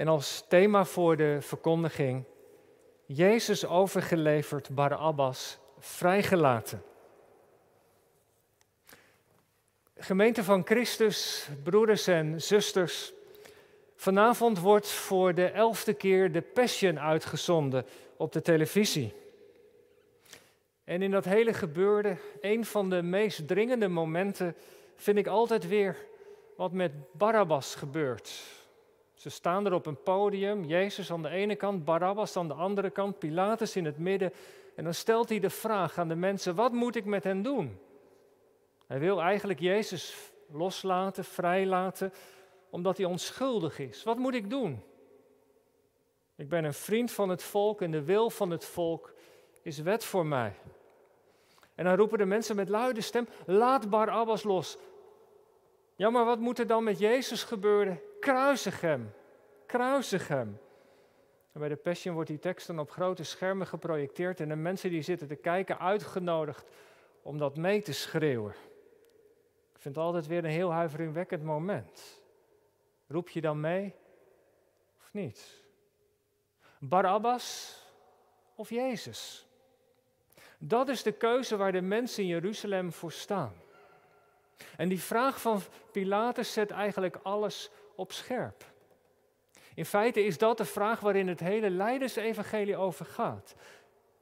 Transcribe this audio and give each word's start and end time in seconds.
En 0.00 0.08
als 0.08 0.44
thema 0.48 0.84
voor 0.84 1.16
de 1.16 1.36
verkondiging, 1.40 2.24
Jezus 3.06 3.66
overgeleverd, 3.66 4.74
Barabbas 4.74 5.58
vrijgelaten. 5.78 6.82
Gemeente 9.96 10.44
van 10.44 10.66
Christus, 10.66 11.48
broeders 11.62 12.06
en 12.06 12.42
zusters, 12.42 13.12
vanavond 13.96 14.58
wordt 14.58 14.88
voor 14.88 15.34
de 15.34 15.46
elfde 15.46 15.94
keer 15.94 16.32
de 16.32 16.42
Passion 16.42 17.00
uitgezonden 17.00 17.86
op 18.16 18.32
de 18.32 18.42
televisie. 18.42 19.14
En 20.84 21.02
in 21.02 21.10
dat 21.10 21.24
hele 21.24 21.52
gebeurde, 21.52 22.16
een 22.40 22.64
van 22.64 22.90
de 22.90 23.02
meest 23.02 23.48
dringende 23.48 23.88
momenten, 23.88 24.56
vind 24.96 25.18
ik 25.18 25.26
altijd 25.26 25.68
weer 25.68 25.96
wat 26.56 26.72
met 26.72 26.92
Barabbas 27.12 27.74
gebeurt. 27.74 28.58
Ze 29.20 29.30
staan 29.30 29.66
er 29.66 29.72
op 29.72 29.86
een 29.86 30.02
podium, 30.02 30.64
Jezus 30.64 31.12
aan 31.12 31.22
de 31.22 31.28
ene 31.28 31.56
kant, 31.56 31.84
Barabbas 31.84 32.36
aan 32.36 32.48
de 32.48 32.54
andere 32.54 32.90
kant, 32.90 33.18
Pilatus 33.18 33.76
in 33.76 33.84
het 33.84 33.98
midden. 33.98 34.32
En 34.74 34.84
dan 34.84 34.94
stelt 34.94 35.28
hij 35.28 35.38
de 35.38 35.50
vraag 35.50 35.98
aan 35.98 36.08
de 36.08 36.14
mensen, 36.14 36.54
wat 36.54 36.72
moet 36.72 36.96
ik 36.96 37.04
met 37.04 37.24
hen 37.24 37.42
doen? 37.42 37.78
Hij 38.86 38.98
wil 38.98 39.20
eigenlijk 39.20 39.60
Jezus 39.60 40.32
loslaten, 40.50 41.24
vrijlaten, 41.24 42.12
omdat 42.70 42.96
hij 42.96 43.06
onschuldig 43.06 43.78
is. 43.78 44.02
Wat 44.02 44.18
moet 44.18 44.34
ik 44.34 44.50
doen? 44.50 44.82
Ik 46.36 46.48
ben 46.48 46.64
een 46.64 46.74
vriend 46.74 47.10
van 47.10 47.28
het 47.28 47.42
volk 47.42 47.82
en 47.82 47.90
de 47.90 48.04
wil 48.04 48.30
van 48.30 48.50
het 48.50 48.64
volk 48.64 49.12
is 49.62 49.78
wet 49.78 50.04
voor 50.04 50.26
mij. 50.26 50.54
En 51.74 51.84
dan 51.84 51.96
roepen 51.96 52.18
de 52.18 52.24
mensen 52.24 52.56
met 52.56 52.68
luide 52.68 53.00
stem: 53.00 53.28
Laat 53.46 53.90
Barabbas 53.90 54.42
los. 54.42 54.78
Ja, 55.96 56.10
maar 56.10 56.24
wat 56.24 56.38
moet 56.38 56.58
er 56.58 56.66
dan 56.66 56.84
met 56.84 56.98
Jezus 56.98 57.44
gebeuren? 57.44 58.00
Kruisig 58.20 58.80
hem. 58.80 59.12
Kruisig 59.66 60.28
hem. 60.28 60.60
En 61.52 61.60
bij 61.60 61.68
de 61.68 61.76
Passion 61.76 62.14
wordt 62.14 62.28
die 62.28 62.38
tekst 62.38 62.66
dan 62.66 62.78
op 62.78 62.90
grote 62.90 63.24
schermen 63.24 63.66
geprojecteerd 63.66 64.40
en 64.40 64.48
de 64.48 64.56
mensen 64.56 64.90
die 64.90 65.02
zitten 65.02 65.28
te 65.28 65.36
kijken 65.36 65.78
uitgenodigd 65.78 66.68
om 67.22 67.38
dat 67.38 67.56
mee 67.56 67.82
te 67.82 67.92
schreeuwen. 67.92 68.54
Ik 69.74 69.80
vind 69.86 69.94
het 69.94 70.04
altijd 70.04 70.26
weer 70.26 70.44
een 70.44 70.50
heel 70.50 70.72
huiveringwekkend 70.72 71.42
moment. 71.42 72.22
Roep 73.06 73.28
je 73.28 73.40
dan 73.40 73.60
mee 73.60 73.94
of 74.98 75.12
niet? 75.12 75.62
Barabbas 76.78 77.76
of 78.54 78.70
Jezus? 78.70 79.46
Dat 80.58 80.88
is 80.88 81.02
de 81.02 81.12
keuze 81.12 81.56
waar 81.56 81.72
de 81.72 81.80
mensen 81.80 82.22
in 82.22 82.28
Jeruzalem 82.28 82.92
voor 82.92 83.12
staan. 83.12 83.52
En 84.76 84.88
die 84.88 85.00
vraag 85.00 85.40
van 85.40 85.60
Pilatus 85.92 86.52
zet 86.52 86.70
eigenlijk 86.70 87.18
alles 87.22 87.70
op 88.00 88.12
scherp. 88.12 88.64
In 89.74 89.84
feite 89.84 90.24
is 90.24 90.38
dat 90.38 90.56
de 90.56 90.64
vraag 90.64 91.00
waarin 91.00 91.28
het 91.28 91.40
hele 91.40 91.70
Leidersevangelie 91.70 92.76
over 92.76 93.06
gaat. 93.06 93.54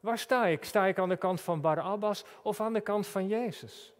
Waar 0.01 0.19
sta 0.19 0.47
ik? 0.47 0.65
Sta 0.65 0.87
ik 0.87 0.98
aan 0.98 1.09
de 1.09 1.17
kant 1.17 1.41
van 1.41 1.61
Barabbas 1.61 2.25
of 2.43 2.61
aan 2.61 2.73
de 2.73 2.81
kant 2.81 3.06
van 3.06 3.29
Jezus? 3.29 3.93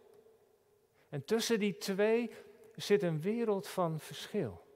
En 1.09 1.25
tussen 1.25 1.59
die 1.59 1.77
twee 1.77 2.31
zit 2.75 3.03
een 3.03 3.21
wereld 3.21 3.69
van 3.69 3.99
verschil. 3.99 4.67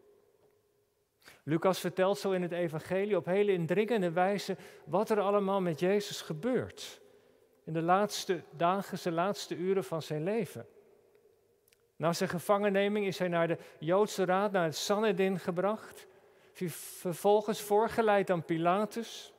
Lucas 1.42 1.80
vertelt 1.80 2.18
zo 2.18 2.30
in 2.30 2.42
het 2.42 2.52
evangelie 2.52 3.16
op 3.16 3.24
hele 3.24 3.52
indringende 3.52 4.10
wijze 4.10 4.56
wat 4.84 5.10
er 5.10 5.20
allemaal 5.20 5.60
met 5.60 5.80
Jezus 5.80 6.20
gebeurt. 6.20 7.00
In 7.64 7.72
de 7.72 7.82
laatste 7.82 8.42
dagen, 8.50 8.98
de 9.02 9.12
laatste 9.12 9.54
uren 9.56 9.84
van 9.84 10.02
zijn 10.02 10.22
leven. 10.22 10.66
Na 12.02 12.12
zijn 12.12 12.28
gevangenneming 12.28 13.06
is 13.06 13.18
hij 13.18 13.28
naar 13.28 13.48
de 13.48 13.58
Joodse 13.78 14.24
raad, 14.24 14.52
naar 14.52 14.64
het 14.64 14.76
Sanhedrin 14.76 15.38
gebracht. 15.38 16.06
Vervolgens 16.52 17.60
voorgeleid 17.60 18.30
aan 18.30 18.44
Pilatus. 18.44 19.32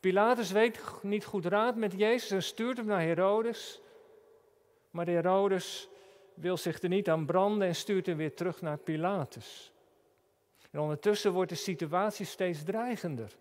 Pilatus 0.00 0.50
weet 0.50 0.80
niet 1.02 1.24
goed 1.24 1.46
raad 1.46 1.76
met 1.76 1.92
Jezus 1.92 2.30
en 2.30 2.42
stuurt 2.42 2.76
hem 2.76 2.86
naar 2.86 3.00
Herodes. 3.00 3.80
Maar 4.90 5.06
Herodes 5.06 5.88
wil 6.34 6.56
zich 6.56 6.82
er 6.82 6.88
niet 6.88 7.08
aan 7.08 7.26
branden 7.26 7.68
en 7.68 7.74
stuurt 7.74 8.06
hem 8.06 8.16
weer 8.16 8.34
terug 8.34 8.60
naar 8.60 8.78
Pilatus. 8.78 9.72
En 10.70 10.80
ondertussen 10.80 11.32
wordt 11.32 11.50
de 11.50 11.56
situatie 11.56 12.26
steeds 12.26 12.64
dreigender. 12.64 13.36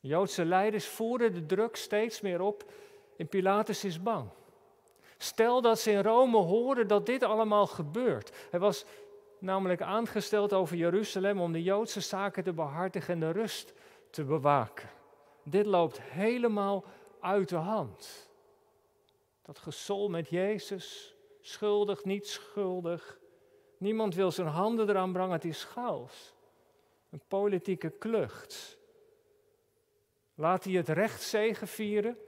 Joodse 0.00 0.44
leiders 0.44 0.86
voeren 0.86 1.34
de 1.34 1.46
druk 1.46 1.76
steeds 1.76 2.20
meer 2.20 2.40
op 2.40 2.72
en 3.16 3.28
Pilatus 3.28 3.84
is 3.84 4.02
bang. 4.02 4.30
Stel 5.18 5.60
dat 5.60 5.78
ze 5.78 5.90
in 5.90 6.02
Rome 6.02 6.36
horen 6.36 6.88
dat 6.88 7.06
dit 7.06 7.22
allemaal 7.22 7.66
gebeurt. 7.66 8.36
Hij 8.50 8.60
was 8.60 8.84
namelijk 9.38 9.82
aangesteld 9.82 10.52
over 10.52 10.76
Jeruzalem 10.76 11.40
om 11.40 11.52
de 11.52 11.62
Joodse 11.62 12.00
zaken 12.00 12.44
te 12.44 12.52
behartigen 12.52 13.14
en 13.14 13.20
de 13.20 13.30
rust 13.30 13.72
te 14.10 14.24
bewaken. 14.24 14.88
Dit 15.42 15.66
loopt 15.66 16.00
helemaal 16.00 16.84
uit 17.20 17.48
de 17.48 17.56
hand. 17.56 18.28
Dat 19.42 19.58
gesol 19.58 20.08
met 20.08 20.28
Jezus, 20.28 21.14
schuldig, 21.40 22.04
niet 22.04 22.28
schuldig. 22.28 23.18
Niemand 23.78 24.14
wil 24.14 24.30
zijn 24.30 24.46
handen 24.46 24.88
eraan 24.88 25.12
brengen, 25.12 25.32
het 25.32 25.44
is 25.44 25.64
chaos. 25.64 26.34
Een 27.10 27.22
politieke 27.28 27.90
klucht. 27.90 28.78
Laat 30.34 30.64
hij 30.64 30.72
het 30.72 30.88
recht 30.88 31.36
vieren? 31.64 32.18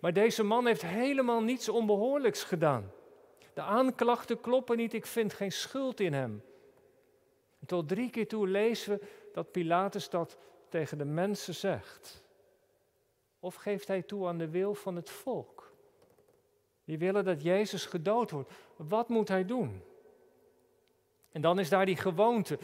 Maar 0.00 0.12
deze 0.12 0.42
man 0.42 0.66
heeft 0.66 0.82
helemaal 0.82 1.42
niets 1.42 1.68
onbehoorlijks 1.68 2.44
gedaan. 2.44 2.92
De 3.54 3.60
aanklachten 3.60 4.40
kloppen 4.40 4.76
niet, 4.76 4.92
ik 4.92 5.06
vind 5.06 5.34
geen 5.34 5.52
schuld 5.52 6.00
in 6.00 6.12
hem. 6.12 6.42
En 7.60 7.66
tot 7.66 7.88
drie 7.88 8.10
keer 8.10 8.28
toe 8.28 8.48
lezen 8.48 8.98
we 8.98 9.06
dat 9.32 9.52
Pilatus 9.52 10.10
dat 10.10 10.38
tegen 10.68 10.98
de 10.98 11.04
mensen 11.04 11.54
zegt. 11.54 12.22
Of 13.40 13.54
geeft 13.54 13.88
hij 13.88 14.02
toe 14.02 14.26
aan 14.26 14.38
de 14.38 14.48
wil 14.48 14.74
van 14.74 14.96
het 14.96 15.10
volk? 15.10 15.72
Die 16.84 16.98
willen 16.98 17.24
dat 17.24 17.42
Jezus 17.42 17.86
gedood 17.86 18.30
wordt. 18.30 18.52
Wat 18.76 19.08
moet 19.08 19.28
hij 19.28 19.44
doen? 19.44 19.82
En 21.32 21.40
dan 21.40 21.58
is 21.58 21.68
daar 21.68 21.86
die 21.86 21.96
gewoonte. 21.96 22.58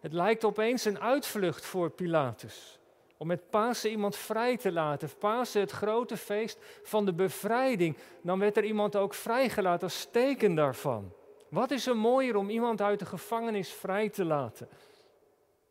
Het 0.00 0.12
lijkt 0.12 0.44
opeens 0.44 0.84
een 0.84 1.00
uitvlucht 1.00 1.64
voor 1.64 1.90
Pilatus. 1.90 2.79
Om 3.20 3.26
met 3.26 3.50
Pasen 3.50 3.90
iemand 3.90 4.16
vrij 4.16 4.56
te 4.56 4.72
laten. 4.72 5.10
Pasen, 5.18 5.60
het 5.60 5.70
grote 5.70 6.16
feest 6.16 6.58
van 6.82 7.04
de 7.04 7.12
bevrijding. 7.12 7.96
Dan 8.22 8.38
werd 8.38 8.56
er 8.56 8.64
iemand 8.64 8.96
ook 8.96 9.14
vrijgelaten 9.14 9.82
als 9.82 10.08
teken 10.10 10.54
daarvan. 10.54 11.12
Wat 11.48 11.70
is 11.70 11.86
er 11.86 11.96
mooier 11.96 12.36
om 12.36 12.50
iemand 12.50 12.80
uit 12.80 12.98
de 12.98 13.06
gevangenis 13.06 13.72
vrij 13.72 14.08
te 14.08 14.24
laten? 14.24 14.68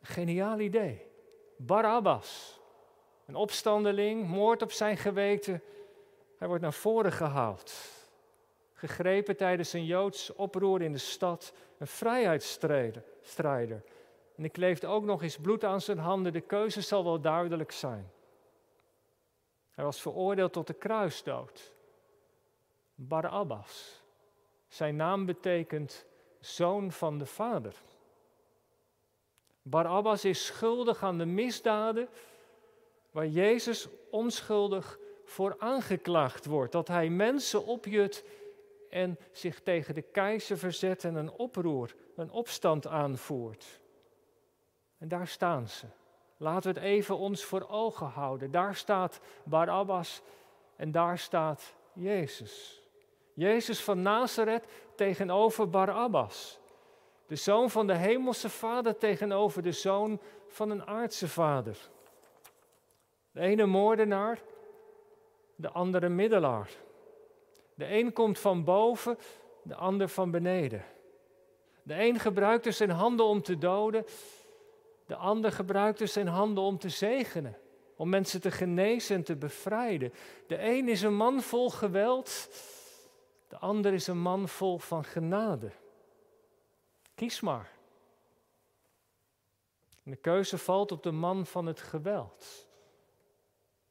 Geniaal 0.01 0.59
idee. 0.59 1.05
Barabbas, 1.55 2.59
een 3.25 3.35
opstandeling, 3.35 4.27
moord 4.27 4.61
op 4.61 4.71
zijn 4.71 4.97
geweten. 4.97 5.61
Hij 6.37 6.47
wordt 6.47 6.63
naar 6.63 6.73
voren 6.73 7.11
gehaald. 7.11 7.73
Gegrepen 8.73 9.37
tijdens 9.37 9.73
een 9.73 9.85
Joods 9.85 10.35
oproer 10.35 10.81
in 10.81 10.91
de 10.91 10.97
stad, 10.97 11.53
een 11.77 11.87
vrijheidsstrijder. 11.87 13.03
En 14.39 14.45
ik 14.45 14.51
kleeft 14.51 14.85
ook 14.85 15.03
nog 15.03 15.23
eens 15.23 15.37
bloed 15.37 15.63
aan 15.63 15.81
zijn 15.81 15.97
handen. 15.97 16.33
De 16.33 16.41
keuze 16.41 16.81
zal 16.81 17.03
wel 17.03 17.21
duidelijk 17.21 17.71
zijn. 17.71 18.11
Hij 19.71 19.83
was 19.83 20.01
veroordeeld 20.01 20.53
tot 20.53 20.67
de 20.67 20.73
kruisdood. 20.73 21.73
Barabbas. 22.95 24.03
Zijn 24.67 24.95
naam 24.95 25.25
betekent 25.25 26.05
zoon 26.39 26.91
van 26.91 27.17
de 27.17 27.25
vader. 27.25 27.73
Barabbas 29.61 30.25
is 30.25 30.45
schuldig 30.45 31.03
aan 31.03 31.17
de 31.17 31.25
misdaden 31.25 32.09
waar 33.11 33.27
Jezus 33.27 33.87
onschuldig 34.11 34.99
voor 35.25 35.55
aangeklaagd 35.57 36.45
wordt. 36.45 36.71
Dat 36.71 36.87
hij 36.87 37.09
mensen 37.09 37.65
opjut 37.65 38.25
en 38.89 39.19
zich 39.31 39.61
tegen 39.61 39.93
de 39.93 40.01
keizer 40.01 40.57
verzet 40.57 41.03
en 41.03 41.15
een 41.15 41.31
oproer, 41.31 41.95
een 42.15 42.31
opstand 42.31 42.87
aanvoert. 42.87 43.79
En 44.99 45.07
daar 45.07 45.27
staan 45.27 45.67
ze. 45.67 45.85
Laten 46.37 46.73
we 46.73 46.79
het 46.79 46.89
even 46.89 47.17
ons 47.17 47.43
voor 47.43 47.67
ogen 47.69 48.07
houden. 48.07 48.51
Daar 48.51 48.75
staat 48.75 49.19
Barabbas 49.43 50.21
en 50.75 50.91
daar 50.91 51.17
staat 51.17 51.73
Jezus. 51.93 52.81
Jezus 53.33 53.83
van 53.83 54.01
Nazareth 54.01 54.65
tegenover 54.95 55.69
Barabbas. 55.69 56.59
De 57.27 57.35
zoon 57.35 57.69
van 57.69 57.87
de 57.87 57.93
hemelse 57.93 58.49
vader 58.49 58.97
tegenover 58.97 59.61
de 59.61 59.71
zoon 59.71 60.19
van 60.47 60.69
een 60.69 60.87
aardse 60.87 61.27
vader. 61.27 61.77
De 63.31 63.39
ene 63.39 63.65
moordenaar, 63.65 64.41
de 65.55 65.69
andere 65.69 66.09
middelaar. 66.09 66.69
De 67.73 67.93
een 67.93 68.13
komt 68.13 68.39
van 68.39 68.63
boven, 68.63 69.17
de 69.61 69.75
ander 69.75 70.09
van 70.09 70.31
beneden. 70.31 70.85
De 71.83 72.03
een 72.03 72.19
gebruikt 72.19 72.63
dus 72.63 72.77
zijn 72.77 72.89
handen 72.89 73.25
om 73.25 73.41
te 73.41 73.57
doden, 73.57 74.05
de 75.09 75.15
ander 75.15 75.51
gebruikte 75.51 76.05
zijn 76.05 76.27
handen 76.27 76.63
om 76.63 76.77
te 76.77 76.89
zegenen, 76.89 77.57
om 77.95 78.09
mensen 78.09 78.41
te 78.41 78.51
genezen 78.51 79.15
en 79.15 79.23
te 79.23 79.35
bevrijden. 79.35 80.13
De 80.47 80.63
een 80.63 80.89
is 80.89 81.01
een 81.01 81.15
man 81.15 81.41
vol 81.41 81.69
geweld, 81.69 82.49
de 83.47 83.57
ander 83.57 83.93
is 83.93 84.07
een 84.07 84.21
man 84.21 84.47
vol 84.47 84.77
van 84.77 85.03
genade. 85.03 85.71
Kies 87.15 87.39
maar. 87.39 87.71
En 90.03 90.11
de 90.11 90.17
keuze 90.17 90.57
valt 90.57 90.91
op 90.91 91.03
de 91.03 91.11
man 91.11 91.45
van 91.45 91.65
het 91.65 91.79
geweld. 91.79 92.67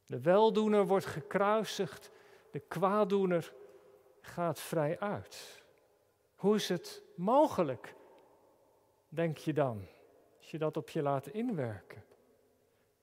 De 0.06 0.20
weldoener 0.20 0.86
wordt 0.86 1.06
gekruisigd, 1.06 2.10
de 2.50 2.60
kwaaddoener 2.60 3.52
gaat 4.20 4.60
vrij 4.60 4.98
uit. 4.98 5.64
Hoe 6.34 6.54
is 6.54 6.68
het 6.68 7.02
mogelijk, 7.16 7.94
denk 9.08 9.38
je 9.38 9.52
dan, 9.52 9.86
als 10.48 10.56
je 10.56 10.64
dat 10.64 10.76
op 10.76 10.90
je 10.90 11.02
laat 11.02 11.26
inwerken? 11.26 12.04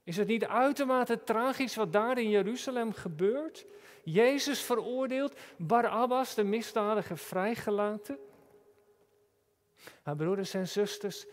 Is 0.03 0.17
het 0.17 0.27
niet 0.27 0.45
uitermate 0.45 1.23
tragisch 1.23 1.75
wat 1.75 1.93
daar 1.93 2.17
in 2.17 2.29
Jeruzalem 2.29 2.93
gebeurt? 2.93 3.65
Jezus 4.03 4.61
veroordeeld, 4.61 5.39
Barabbas, 5.57 6.35
de 6.35 6.43
misdadiger, 6.43 7.17
vrijgelaten. 7.17 8.19
Maar 10.03 10.15
broeders 10.15 10.53
en 10.53 10.67
zusters, 10.67 11.25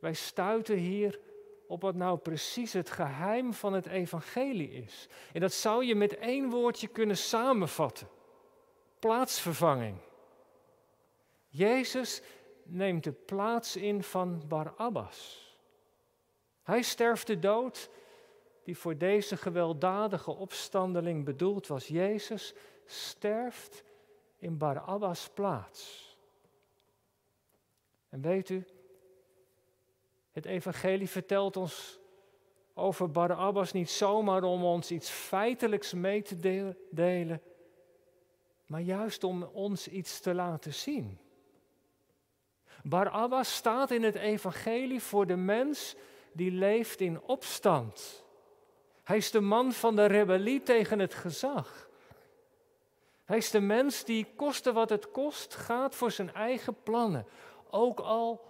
wij 0.00 0.14
stuiten 0.14 0.76
hier 0.76 1.20
op 1.66 1.82
wat 1.82 1.94
nou 1.94 2.18
precies 2.18 2.72
het 2.72 2.90
geheim 2.90 3.52
van 3.52 3.72
het 3.72 3.86
evangelie 3.86 4.70
is. 4.70 5.08
En 5.32 5.40
dat 5.40 5.52
zou 5.52 5.84
je 5.84 5.94
met 5.94 6.16
één 6.16 6.50
woordje 6.50 6.88
kunnen 6.88 7.16
samenvatten. 7.16 8.08
Plaatsvervanging. 8.98 9.96
Jezus 11.48 12.22
neemt 12.70 13.04
de 13.04 13.12
plaats 13.12 13.76
in 13.76 14.02
van 14.02 14.42
Barabbas. 14.48 15.48
Hij 16.62 16.82
sterft 16.82 17.26
de 17.26 17.38
dood 17.38 17.90
die 18.64 18.78
voor 18.78 18.96
deze 18.96 19.36
gewelddadige 19.36 20.30
opstandeling 20.30 21.24
bedoeld 21.24 21.66
was. 21.66 21.88
Jezus 21.88 22.54
sterft 22.86 23.82
in 24.38 24.58
Barabbas 24.58 25.28
plaats. 25.28 26.08
En 28.08 28.20
weet 28.20 28.48
u, 28.48 28.64
het 30.30 30.46
evangelie 30.46 31.08
vertelt 31.08 31.56
ons 31.56 31.98
over 32.74 33.10
Barabbas 33.10 33.72
niet 33.72 33.90
zomaar 33.90 34.42
om 34.42 34.64
ons 34.64 34.90
iets 34.90 35.10
feitelijks 35.10 35.92
mee 35.92 36.22
te 36.22 36.64
delen, 36.90 37.42
maar 38.66 38.80
juist 38.80 39.24
om 39.24 39.42
ons 39.42 39.88
iets 39.88 40.20
te 40.20 40.34
laten 40.34 40.74
zien. 40.74 41.18
Barabbas 42.82 43.54
staat 43.54 43.90
in 43.90 44.02
het 44.02 44.14
evangelie 44.14 45.00
voor 45.02 45.26
de 45.26 45.36
mens 45.36 45.96
die 46.32 46.50
leeft 46.50 47.00
in 47.00 47.20
opstand. 47.20 48.24
Hij 49.02 49.16
is 49.16 49.30
de 49.30 49.40
man 49.40 49.72
van 49.72 49.96
de 49.96 50.04
rebellie 50.04 50.62
tegen 50.62 50.98
het 50.98 51.14
gezag. 51.14 51.88
Hij 53.24 53.36
is 53.36 53.50
de 53.50 53.60
mens 53.60 54.04
die, 54.04 54.26
koste 54.36 54.72
wat 54.72 54.90
het 54.90 55.10
kost, 55.10 55.54
gaat 55.54 55.94
voor 55.94 56.10
zijn 56.10 56.34
eigen 56.34 56.82
plannen. 56.82 57.26
Ook 57.70 58.00
al 58.00 58.44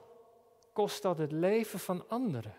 kost 0.72 1.02
dat 1.02 1.18
het 1.18 1.32
leven 1.32 1.78
van 1.78 2.08
anderen. 2.08 2.54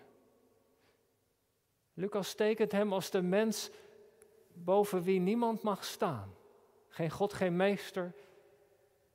Lucas 1.94 2.34
tekent 2.34 2.72
hem 2.72 2.94
als 2.94 3.10
de 3.10 3.22
mens 3.22 3.70
boven 4.54 5.04
wie 5.04 5.20
niemand 5.20 5.62
mag 5.62 5.86
staan. 5.86 6.36
Geen 6.88 7.10
God, 7.10 7.34
geen 7.34 7.56
meester, 7.56 8.14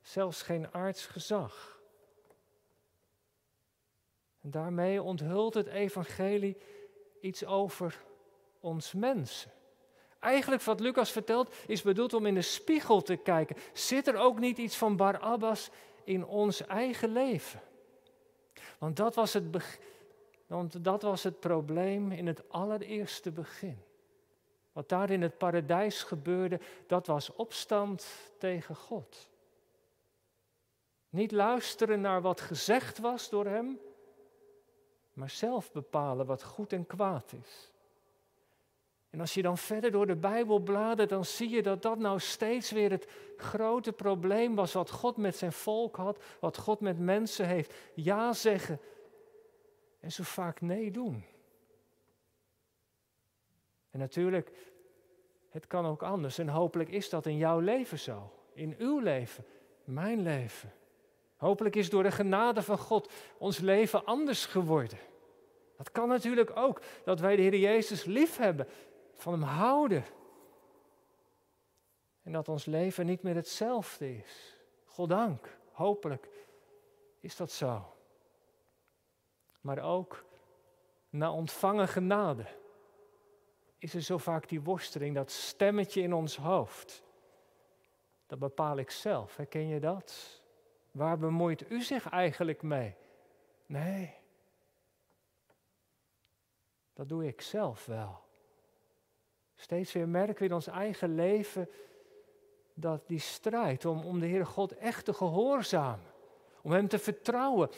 zelfs 0.03 0.43
geen 0.43 0.75
aards 0.75 1.07
gezag. 1.07 1.76
Daarmee 4.51 5.03
onthult 5.03 5.55
het 5.55 5.67
evangelie 5.67 6.57
iets 7.21 7.45
over 7.45 8.05
ons 8.61 8.93
mensen. 8.93 9.51
Eigenlijk 10.19 10.63
wat 10.63 10.81
Lucas 10.81 11.11
vertelt 11.11 11.55
is 11.67 11.83
bedoeld 11.83 12.15
om 12.15 12.27
in 12.27 12.35
de 12.35 12.43
spiegel 12.43 13.03
te 13.03 13.17
kijken. 13.17 13.57
Zit 13.73 14.07
er 14.07 14.17
ook 14.17 14.39
niet 14.39 14.59
iets 14.59 14.77
van 14.77 14.97
Barabbas 14.97 15.71
in 16.05 16.27
ons 16.27 16.67
eigen 16.67 17.13
leven? 17.13 17.61
Want 18.79 18.97
dat 18.97 19.15
was 19.15 19.33
het, 19.33 19.45
want 20.47 20.85
dat 20.85 21.03
was 21.03 21.23
het 21.23 21.41
probleem 21.41 22.13
in 22.13 22.27
het 22.27 22.49
allereerste 22.49 23.31
begin. 23.31 23.79
Wat 24.73 24.89
daar 24.89 25.11
in 25.11 25.23
het 25.23 25.39
paradijs 25.39 26.03
gebeurde, 26.03 26.61
dat 26.87 27.07
was 27.07 27.33
opstand 27.35 28.07
tegen 28.39 28.77
God. 28.77 29.31
Niet 31.09 31.33
luisteren 31.33 32.01
naar 32.01 32.21
wat 32.21 32.41
gezegd 32.41 32.99
was 32.99 33.29
door 33.29 33.47
Hem, 33.47 33.79
maar 35.17 35.31
zelf 35.31 35.73
bepalen 35.73 36.27
wat 36.27 36.43
goed 36.43 36.73
en 36.73 36.87
kwaad 36.87 37.33
is. 37.33 37.73
En 39.11 39.21
als 39.21 39.35
je 39.35 39.43
dan 39.43 39.59
verder 39.59 39.91
door 39.91 40.07
de 40.07 40.17
Bijbel 40.17 40.59
bladert, 40.59 41.09
dan 41.09 41.25
zie 41.25 41.49
je 41.49 41.63
dat 41.63 41.83
dat 41.83 41.99
nou 41.99 42.21
steeds 42.21 42.71
weer 42.71 42.91
het 42.91 43.07
grote 43.37 43.93
probleem 43.93 44.55
was 44.55 44.73
wat 44.73 44.91
God 44.91 45.17
met 45.17 45.37
zijn 45.37 45.53
volk 45.53 45.97
had, 45.97 46.23
wat 46.41 46.57
God 46.57 46.81
met 46.81 46.99
mensen 46.99 47.47
heeft. 47.47 47.75
Ja 47.95 48.33
zeggen 48.33 48.81
en 50.01 50.13
zo 50.13 50.23
vaak 50.23 50.61
nee 50.61 50.91
doen. 50.91 51.25
En 53.91 53.99
natuurlijk, 53.99 54.53
het 55.49 55.67
kan 55.67 55.87
ook 55.87 56.03
anders 56.03 56.39
en 56.39 56.49
hopelijk 56.49 56.91
is 56.91 57.09
dat 57.09 57.27
in 57.27 57.37
jouw 57.37 57.59
leven 57.59 57.99
zo, 57.99 58.33
in 58.53 58.75
uw 58.79 58.99
leven, 58.99 59.45
mijn 59.85 60.23
leven. 60.23 60.73
Hopelijk 61.37 61.77
is 61.77 61.91
door 61.91 62.03
de 62.03 62.11
genade 62.11 62.63
van 62.63 62.79
God 62.79 63.13
ons 63.39 63.59
leven 63.59 64.05
anders 64.05 64.47
geworden. 64.47 64.99
Dat 65.77 65.91
kan 65.91 66.09
natuurlijk 66.09 66.57
ook, 66.57 66.83
dat 67.05 67.21
wij 67.21 67.37
de 67.37 67.43
Heer 67.43 67.57
Jezus 67.57 68.05
lief 68.05 68.37
hebben 68.37 68.69
van 69.15 69.33
Hem 69.33 69.43
houden. 69.43 70.05
En 72.23 72.33
dat 72.33 72.49
ons 72.49 72.65
leven 72.65 73.07
niet 73.07 73.23
meer 73.23 73.35
hetzelfde 73.35 74.17
is. 74.17 74.57
Goddank, 74.85 75.59
hopelijk 75.73 76.29
is 77.21 77.37
dat 77.37 77.51
zo. 77.51 77.95
Maar 79.61 79.79
ook 79.79 80.25
na 81.11 81.33
ontvangen 81.33 81.89
genade 81.89 82.47
is 83.79 83.95
er 83.95 84.03
zo 84.03 84.19
vaak 84.19 84.49
die 84.49 84.61
worsteling, 84.61 85.15
dat 85.15 85.31
stemmetje 85.31 86.03
in 86.03 86.15
ons 86.15 86.37
hoofd. 86.37 87.03
Dat 88.27 88.39
bepaal 88.39 88.77
ik 88.77 88.91
zelf. 88.91 89.37
Herken 89.37 89.69
je 89.69 89.81
dat? 89.81 90.41
Waar 90.97 91.19
bemoeit 91.19 91.71
u 91.71 91.83
zich 91.83 92.09
eigenlijk 92.09 92.63
mee? 92.63 92.95
Nee, 93.67 94.15
dat 96.93 97.09
doe 97.09 97.27
ik 97.27 97.41
zelf 97.41 97.87
wel. 97.87 98.21
Steeds 99.55 99.93
weer 99.93 100.09
merken 100.09 100.39
we 100.39 100.45
in 100.45 100.55
ons 100.55 100.67
eigen 100.67 101.15
leven 101.15 101.71
dat 102.75 103.09
die 103.09 103.19
strijd 103.19 103.85
om, 103.85 104.05
om 104.05 104.21
de 104.21 104.27
Heere 104.27 104.45
God 104.45 104.73
echt 104.73 105.05
te 105.05 105.13
gehoorzamen, 105.13 106.13
om 106.63 106.73
Hem 106.73 106.89
te 106.89 106.99
vertrouwen, 106.99 107.71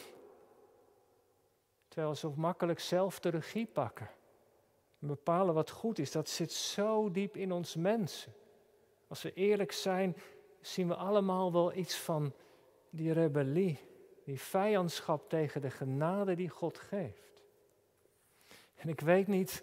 terwijl 1.88 2.12
we 2.12 2.18
zo 2.18 2.32
makkelijk 2.36 2.80
zelf 2.80 3.20
de 3.20 3.28
regie 3.28 3.66
pakken 3.66 4.10
en 5.00 5.06
bepalen 5.06 5.54
wat 5.54 5.70
goed 5.70 5.98
is, 5.98 6.12
dat 6.12 6.28
zit 6.28 6.52
zo 6.52 7.10
diep 7.10 7.36
in 7.36 7.52
ons 7.52 7.76
mensen. 7.76 8.32
Als 9.08 9.22
we 9.22 9.32
eerlijk 9.32 9.72
zijn, 9.72 10.16
zien 10.60 10.88
we 10.88 10.94
allemaal 10.94 11.52
wel 11.52 11.74
iets 11.74 11.96
van 11.96 12.32
die 12.90 13.12
rebellie, 13.12 13.78
die 14.24 14.40
vijandschap 14.40 15.28
tegen 15.28 15.60
de 15.60 15.70
genade 15.70 16.34
die 16.34 16.48
God 16.48 16.78
geeft. 16.78 17.44
En 18.74 18.88
ik 18.88 19.00
weet 19.00 19.26
niet 19.26 19.62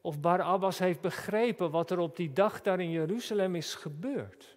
of 0.00 0.20
Barabbas 0.20 0.78
heeft 0.78 1.00
begrepen 1.00 1.70
wat 1.70 1.90
er 1.90 1.98
op 1.98 2.16
die 2.16 2.32
dag 2.32 2.62
daar 2.62 2.80
in 2.80 2.90
Jeruzalem 2.90 3.54
is 3.54 3.74
gebeurd. 3.74 4.56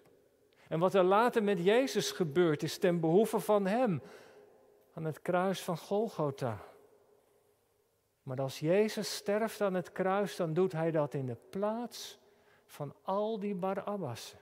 En 0.68 0.78
wat 0.78 0.94
er 0.94 1.02
later 1.02 1.42
met 1.42 1.64
Jezus 1.64 2.10
gebeurd 2.10 2.62
is 2.62 2.78
ten 2.78 3.00
behoeve 3.00 3.40
van 3.40 3.66
hem 3.66 4.02
aan 4.94 5.04
het 5.04 5.22
kruis 5.22 5.62
van 5.62 5.78
Golgotha. 5.78 6.58
Maar 8.22 8.40
als 8.40 8.58
Jezus 8.58 9.14
sterft 9.14 9.60
aan 9.60 9.74
het 9.74 9.92
kruis, 9.92 10.36
dan 10.36 10.54
doet 10.54 10.72
hij 10.72 10.90
dat 10.90 11.14
in 11.14 11.26
de 11.26 11.36
plaats 11.50 12.18
van 12.66 12.94
al 13.02 13.38
die 13.38 13.54
Barabbassen. 13.54 14.38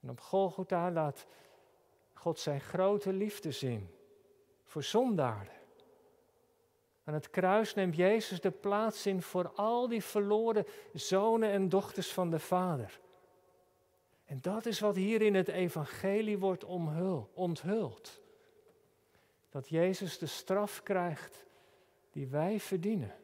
En 0.00 0.10
op 0.10 0.20
Golgotha 0.20 0.90
laat 0.90 1.26
God 2.24 2.38
zijn 2.38 2.60
grote 2.60 3.12
liefde 3.12 3.50
zien 3.50 3.88
voor 4.64 4.82
zondaren. 4.82 5.52
Aan 7.04 7.14
het 7.14 7.30
kruis 7.30 7.74
neemt 7.74 7.96
Jezus 7.96 8.40
de 8.40 8.50
plaats 8.50 9.06
in 9.06 9.22
voor 9.22 9.52
al 9.54 9.88
die 9.88 10.04
verloren 10.04 10.66
zonen 10.92 11.50
en 11.50 11.68
dochters 11.68 12.12
van 12.12 12.30
de 12.30 12.38
Vader. 12.38 13.00
En 14.24 14.38
dat 14.40 14.66
is 14.66 14.80
wat 14.80 14.96
hier 14.96 15.22
in 15.22 15.34
het 15.34 15.48
Evangelie 15.48 16.38
wordt 16.38 16.64
onthuld. 17.34 18.20
Dat 19.50 19.68
Jezus 19.68 20.18
de 20.18 20.26
straf 20.26 20.82
krijgt 20.82 21.46
die 22.10 22.26
wij 22.26 22.60
verdienen. 22.60 23.14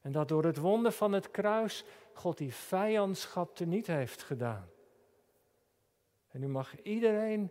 En 0.00 0.12
dat 0.12 0.28
door 0.28 0.44
het 0.44 0.58
wonder 0.58 0.92
van 0.92 1.12
het 1.12 1.30
kruis 1.30 1.84
God 2.12 2.38
die 2.38 2.54
vijandschap 2.54 3.56
teniet 3.56 3.86
heeft 3.86 4.22
gedaan. 4.22 4.68
En 6.30 6.40
nu 6.40 6.48
mag 6.48 6.82
iedereen 6.82 7.50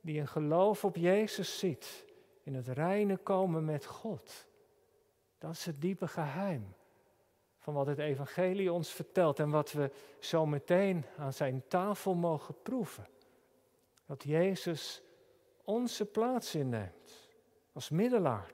die 0.00 0.20
een 0.20 0.28
geloof 0.28 0.84
op 0.84 0.96
Jezus 0.96 1.58
ziet, 1.58 2.04
in 2.42 2.54
het 2.54 2.68
reine 2.68 3.16
komen 3.16 3.64
met 3.64 3.86
God. 3.86 4.46
Dat 5.38 5.52
is 5.52 5.64
het 5.64 5.80
diepe 5.80 6.08
geheim 6.08 6.74
van 7.58 7.74
wat 7.74 7.86
het 7.86 7.98
Evangelie 7.98 8.72
ons 8.72 8.90
vertelt 8.90 9.38
en 9.38 9.50
wat 9.50 9.72
we 9.72 9.90
zo 10.18 10.46
meteen 10.46 11.04
aan 11.16 11.32
zijn 11.32 11.62
tafel 11.68 12.14
mogen 12.14 12.54
proeven. 12.62 13.06
Dat 14.06 14.22
Jezus 14.22 15.02
onze 15.64 16.04
plaats 16.04 16.54
inneemt 16.54 17.30
als 17.72 17.90
middelaar 17.90 18.50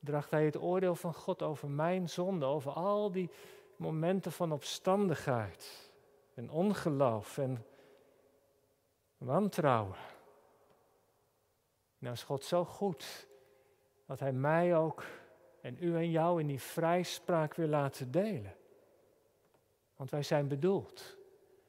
draagt 0.00 0.30
hij 0.30 0.44
het 0.44 0.60
oordeel 0.60 0.94
van 0.94 1.14
God 1.14 1.42
over 1.42 1.68
mijn 1.68 2.08
zonde, 2.08 2.44
over 2.44 2.72
al 2.72 3.12
die 3.12 3.30
momenten 3.76 4.32
van 4.32 4.52
opstandigheid 4.52 5.90
en 6.34 6.50
ongeloof 6.50 7.38
en 7.38 7.64
wantrouwen. 9.24 9.96
Nou 11.98 12.14
is 12.14 12.22
God 12.22 12.44
zo 12.44 12.64
goed 12.64 13.26
dat 14.06 14.20
Hij 14.20 14.32
mij 14.32 14.76
ook 14.76 15.04
en 15.60 15.76
u 15.80 15.96
en 15.96 16.10
jou 16.10 16.40
in 16.40 16.46
die 16.46 16.60
vrijspraak 16.60 17.54
wil 17.54 17.68
laten 17.68 18.10
delen. 18.10 18.54
Want 19.96 20.10
wij 20.10 20.22
zijn 20.22 20.48
bedoeld, 20.48 21.16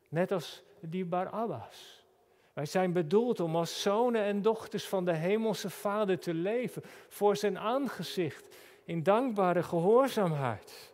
net 0.10 0.32
als 0.32 0.64
die 0.80 1.06
Barabbas. 1.06 2.06
Wij 2.54 2.66
zijn 2.66 2.94
bedoeld 2.94 3.40
om 3.40 3.56
als 3.56 3.82
zonen 3.82 4.24
en 4.24 4.42
dochters 4.42 4.88
van 4.88 5.06
de 5.06 5.14
Hemelse 5.14 5.70
Vader 5.70 6.20
te 6.20 6.34
leven, 6.34 6.82
voor 7.08 7.36
zijn 7.36 7.58
aangezicht, 7.58 8.56
in 8.84 9.04
dankbare 9.04 9.64
gehoorzaamheid. 9.64 10.94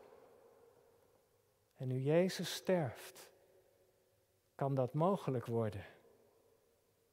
En 1.75 1.87
nu 1.87 1.99
Jezus 1.99 2.53
sterft, 2.53 3.29
kan 4.55 4.75
dat 4.75 4.93
mogelijk 4.93 5.45
worden. 5.45 5.85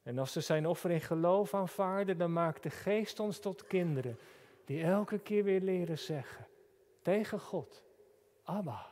En 0.07 0.19
als 0.19 0.33
ze 0.33 0.41
zijn 0.41 0.67
offer 0.67 0.91
in 0.91 1.01
geloof 1.01 1.55
aanvaarden, 1.55 2.19
dan 2.19 2.33
maakt 2.33 2.63
de 2.63 2.71
geest 2.71 3.21
ons 3.21 3.39
tot 3.39 3.67
kinderen 3.67 4.19
die 4.65 4.83
elke 4.83 5.19
keer 5.19 5.45
weer 5.45 5.61
leren 5.61 5.99
zeggen 5.99 6.47
tegen 7.03 7.41
God, 7.41 7.85
Abba, 8.43 8.87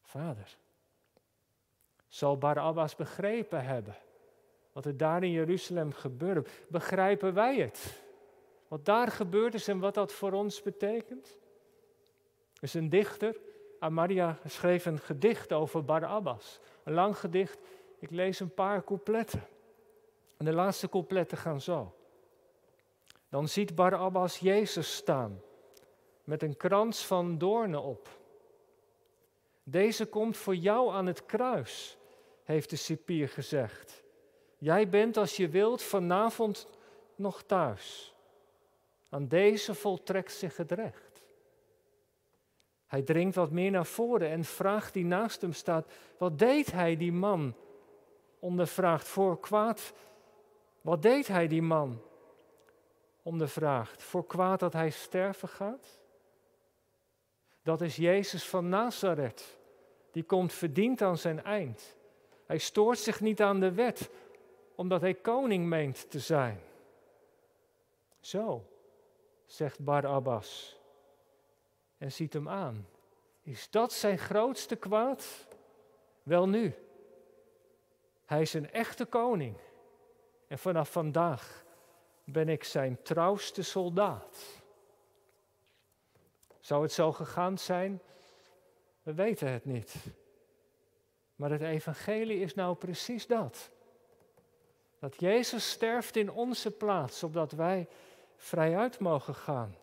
Vader. 0.00 0.56
Zal 2.08 2.38
Barabbas 2.38 2.96
begrepen 2.96 3.64
hebben 3.64 3.96
wat 4.72 4.84
er 4.84 4.96
daar 4.96 5.22
in 5.22 5.30
Jeruzalem 5.30 5.92
gebeurde? 5.92 6.44
Begrijpen 6.68 7.34
wij 7.34 7.56
het? 7.56 8.02
Wat 8.68 8.84
daar 8.84 9.08
gebeurd 9.08 9.54
is 9.54 9.68
en 9.68 9.78
wat 9.78 9.94
dat 9.94 10.12
voor 10.12 10.32
ons 10.32 10.62
betekent? 10.62 11.38
Er 12.54 12.62
is 12.62 12.74
een 12.74 12.88
dichter, 12.88 13.36
Amaria, 13.78 14.38
schreef 14.46 14.86
een 14.86 14.98
gedicht 14.98 15.52
over 15.52 15.84
Barabbas. 15.84 16.60
Een 16.84 16.92
lang 16.92 17.18
gedicht 17.18 17.58
ik 18.00 18.10
lees 18.10 18.40
een 18.40 18.54
paar 18.54 18.84
coupletten. 18.84 19.46
En 20.36 20.44
de 20.44 20.52
laatste 20.52 20.88
coupletten 20.88 21.38
gaan 21.38 21.60
zo. 21.60 21.94
Dan 23.28 23.48
ziet 23.48 23.74
Barabbas 23.74 24.38
Jezus 24.38 24.94
staan 24.96 25.40
met 26.24 26.42
een 26.42 26.56
krans 26.56 27.06
van 27.06 27.38
doornen 27.38 27.82
op. 27.82 28.08
Deze 29.62 30.06
komt 30.06 30.36
voor 30.36 30.54
jou 30.54 30.92
aan 30.92 31.06
het 31.06 31.26
kruis, 31.26 31.98
heeft 32.44 32.70
de 32.70 32.76
cipier 32.76 33.28
gezegd. 33.28 34.02
Jij 34.58 34.88
bent 34.88 35.16
als 35.16 35.36
je 35.36 35.48
wilt 35.48 35.82
vanavond 35.82 36.68
nog 37.14 37.42
thuis. 37.42 38.14
Aan 39.08 39.28
deze 39.28 39.74
voltrekt 39.74 40.32
zich 40.32 40.56
het 40.56 40.72
recht. 40.72 41.22
Hij 42.86 43.02
dringt 43.02 43.34
wat 43.34 43.50
meer 43.50 43.70
naar 43.70 43.86
voren 43.86 44.28
en 44.28 44.44
vraagt 44.44 44.92
die 44.92 45.04
naast 45.04 45.40
hem 45.40 45.52
staat: 45.52 45.92
Wat 46.18 46.38
deed 46.38 46.72
hij, 46.72 46.96
die 46.96 47.12
man, 47.12 47.54
ondervraagt 48.40 49.08
voor 49.08 49.40
kwaad. 49.40 49.92
Wat 50.80 51.02
deed 51.02 51.26
hij, 51.26 51.48
die 51.48 51.62
man? 51.62 52.02
Ondervraagt 53.22 54.02
voor 54.02 54.26
kwaad 54.26 54.60
dat 54.60 54.72
hij 54.72 54.90
sterven 54.90 55.48
gaat? 55.48 55.98
Dat 57.62 57.80
is 57.80 57.96
Jezus 57.96 58.48
van 58.48 58.68
Nazareth. 58.68 59.58
Die 60.10 60.22
komt 60.22 60.52
verdiend 60.52 61.02
aan 61.02 61.18
zijn 61.18 61.44
eind. 61.44 61.96
Hij 62.46 62.58
stoort 62.58 62.98
zich 62.98 63.20
niet 63.20 63.42
aan 63.42 63.60
de 63.60 63.72
wet, 63.72 64.10
omdat 64.74 65.00
hij 65.00 65.14
koning 65.14 65.66
meent 65.66 66.10
te 66.10 66.18
zijn. 66.18 66.60
Zo, 68.20 68.64
zegt 69.46 69.84
Barabbas 69.84 70.78
en 71.98 72.12
ziet 72.12 72.32
hem 72.32 72.48
aan. 72.48 72.86
Is 73.42 73.70
dat 73.70 73.92
zijn 73.92 74.18
grootste 74.18 74.76
kwaad? 74.76 75.46
Wel 76.22 76.48
nu, 76.48 76.74
hij 78.30 78.40
is 78.40 78.54
een 78.54 78.70
echte 78.72 79.04
koning. 79.04 79.56
En 80.46 80.58
vanaf 80.58 80.90
vandaag 80.90 81.64
ben 82.24 82.48
ik 82.48 82.64
zijn 82.64 83.02
trouwste 83.02 83.62
soldaat. 83.62 84.62
Zou 86.60 86.82
het 86.82 86.92
zo 86.92 87.12
gegaan 87.12 87.58
zijn? 87.58 88.00
We 89.02 89.14
weten 89.14 89.48
het 89.52 89.64
niet. 89.64 89.94
Maar 91.36 91.50
het 91.50 91.60
evangelie 91.60 92.40
is 92.40 92.54
nou 92.54 92.76
precies 92.76 93.26
dat. 93.26 93.70
Dat 94.98 95.20
Jezus 95.20 95.70
sterft 95.70 96.16
in 96.16 96.30
onze 96.30 96.70
plaats, 96.70 97.22
opdat 97.22 97.52
wij 97.52 97.88
vrijuit 98.36 98.98
mogen 98.98 99.34
gaan. 99.34 99.76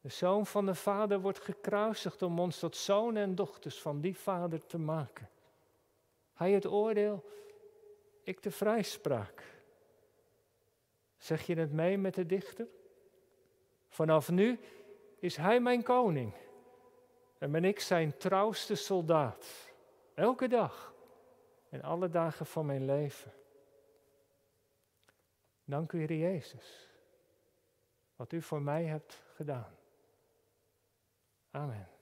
De 0.00 0.08
zoon 0.08 0.46
van 0.46 0.66
de 0.66 0.74
Vader 0.74 1.20
wordt 1.20 1.40
gekruisigd 1.40 2.22
om 2.22 2.40
ons 2.40 2.58
tot 2.58 2.76
zonen 2.76 3.22
en 3.22 3.34
dochters 3.34 3.80
van 3.80 4.00
die 4.00 4.16
Vader 4.16 4.66
te 4.66 4.78
maken. 4.78 5.28
Hij 6.38 6.52
het 6.52 6.66
oordeel, 6.66 7.24
ik 8.22 8.42
de 8.42 8.50
vrijspraak. 8.50 9.42
Zeg 11.16 11.46
je 11.46 11.54
het 11.54 11.72
mee 11.72 11.98
met 11.98 12.14
de 12.14 12.26
dichter? 12.26 12.66
Vanaf 13.88 14.30
nu 14.30 14.60
is 15.18 15.36
hij 15.36 15.60
mijn 15.60 15.82
koning 15.82 16.34
en 17.38 17.52
ben 17.52 17.64
ik 17.64 17.80
zijn 17.80 18.16
trouwste 18.16 18.74
soldaat. 18.74 19.72
Elke 20.14 20.48
dag 20.48 20.94
en 21.68 21.82
alle 21.82 22.08
dagen 22.08 22.46
van 22.46 22.66
mijn 22.66 22.84
leven. 22.84 23.32
Dank 25.64 25.92
u, 25.92 25.98
Heer 25.98 26.18
Jezus, 26.18 26.88
wat 28.16 28.32
u 28.32 28.42
voor 28.42 28.62
mij 28.62 28.84
hebt 28.84 29.22
gedaan. 29.34 29.76
Amen. 31.50 31.97